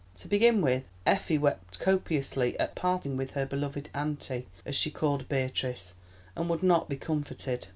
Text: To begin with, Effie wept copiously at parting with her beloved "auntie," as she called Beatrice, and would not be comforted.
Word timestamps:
To 0.15 0.27
begin 0.27 0.61
with, 0.63 0.89
Effie 1.05 1.37
wept 1.37 1.77
copiously 1.79 2.57
at 2.59 2.73
parting 2.73 3.17
with 3.17 3.33
her 3.33 3.45
beloved 3.45 3.89
"auntie," 3.93 4.47
as 4.65 4.75
she 4.75 4.89
called 4.89 5.29
Beatrice, 5.29 5.93
and 6.35 6.49
would 6.49 6.63
not 6.63 6.89
be 6.89 6.95
comforted. 6.97 7.67